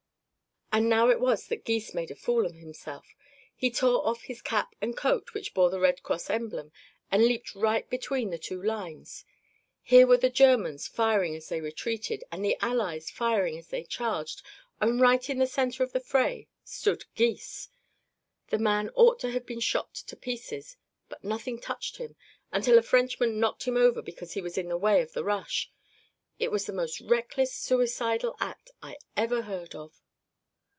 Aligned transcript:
"And 0.73 0.87
now 0.87 1.09
it 1.09 1.19
was 1.19 1.47
that 1.47 1.65
Gys 1.65 1.93
made 1.93 2.11
a 2.11 2.15
fool 2.15 2.45
of 2.45 2.55
himself. 2.55 3.05
He 3.53 3.69
tore 3.69 4.07
off 4.07 4.21
his 4.23 4.41
cap 4.41 4.73
and 4.79 4.95
coat, 4.95 5.33
which 5.33 5.53
bore 5.53 5.69
the 5.69 5.81
Red 5.81 6.01
Cross 6.01 6.29
emblem, 6.29 6.71
and 7.11 7.25
leaped 7.25 7.53
right 7.55 7.89
between 7.89 8.29
the 8.29 8.37
two 8.37 8.63
lines. 8.63 9.25
Here 9.81 10.07
were 10.07 10.15
the 10.15 10.29
Germans, 10.29 10.87
firing 10.87 11.35
as 11.35 11.49
they 11.49 11.59
retreated, 11.59 12.23
and 12.31 12.45
the 12.45 12.55
Allies 12.61 13.11
firing 13.11 13.57
as 13.57 13.67
they 13.67 13.83
charged, 13.83 14.43
and 14.79 15.01
right 15.01 15.29
in 15.29 15.39
the 15.39 15.45
center 15.45 15.83
of 15.83 15.91
the 15.91 15.99
fray 15.99 16.47
stood 16.63 17.03
Gys. 17.15 17.67
The 18.47 18.57
man 18.57 18.91
ought 18.95 19.19
to 19.19 19.31
have 19.31 19.45
been 19.45 19.59
shot 19.59 19.93
to 19.93 20.15
pieces, 20.15 20.77
but 21.09 21.21
nothing 21.21 21.59
touched 21.59 21.97
him 21.97 22.15
until 22.53 22.77
a 22.77 22.81
Frenchman 22.81 23.41
knocked 23.41 23.65
him 23.65 23.75
over 23.75 24.01
because 24.01 24.35
he 24.35 24.41
was 24.41 24.57
in 24.57 24.69
the 24.69 24.77
way 24.77 25.01
of 25.01 25.11
the 25.11 25.25
rush. 25.25 25.69
It 26.39 26.49
was 26.49 26.65
the 26.65 26.71
most 26.71 27.01
reckless, 27.01 27.53
suicidal 27.53 28.37
act 28.39 28.71
I 28.81 28.95
ever 29.17 29.41
heard 29.41 29.75
of!" 29.75 30.01